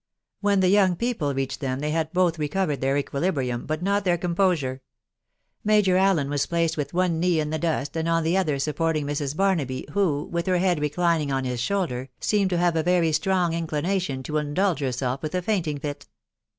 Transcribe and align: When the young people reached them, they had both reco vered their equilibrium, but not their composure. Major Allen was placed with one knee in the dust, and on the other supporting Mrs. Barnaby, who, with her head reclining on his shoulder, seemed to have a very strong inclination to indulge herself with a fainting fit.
When 0.39 0.61
the 0.61 0.69
young 0.69 0.95
people 0.95 1.35
reached 1.35 1.59
them, 1.59 1.79
they 1.79 1.91
had 1.91 2.11
both 2.11 2.39
reco 2.39 2.65
vered 2.65 2.79
their 2.79 2.97
equilibrium, 2.97 3.67
but 3.67 3.83
not 3.83 4.03
their 4.03 4.17
composure. 4.17 4.81
Major 5.63 5.95
Allen 5.95 6.27
was 6.27 6.47
placed 6.47 6.75
with 6.75 6.91
one 6.91 7.19
knee 7.19 7.39
in 7.39 7.51
the 7.51 7.59
dust, 7.59 7.95
and 7.95 8.09
on 8.09 8.23
the 8.23 8.35
other 8.35 8.57
supporting 8.57 9.05
Mrs. 9.05 9.35
Barnaby, 9.37 9.85
who, 9.91 10.23
with 10.31 10.47
her 10.47 10.57
head 10.57 10.79
reclining 10.79 11.31
on 11.31 11.43
his 11.43 11.59
shoulder, 11.61 12.09
seemed 12.19 12.49
to 12.49 12.57
have 12.57 12.75
a 12.75 12.81
very 12.81 13.11
strong 13.11 13.53
inclination 13.53 14.23
to 14.23 14.37
indulge 14.37 14.79
herself 14.79 15.21
with 15.21 15.35
a 15.35 15.41
fainting 15.43 15.79
fit. 15.79 16.07